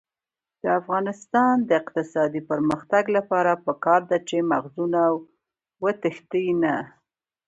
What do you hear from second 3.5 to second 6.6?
پکار ده چې مغزونه وتښتي